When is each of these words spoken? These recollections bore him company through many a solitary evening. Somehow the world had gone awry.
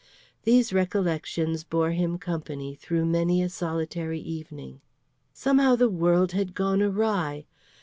These 0.45 0.73
recollections 0.73 1.63
bore 1.63 1.91
him 1.91 2.17
company 2.17 2.73
through 2.73 3.05
many 3.05 3.43
a 3.43 3.49
solitary 3.49 4.19
evening. 4.19 4.81
Somehow 5.31 5.75
the 5.75 5.89
world 5.89 6.31
had 6.31 6.55
gone 6.55 6.81
awry. 6.81 7.45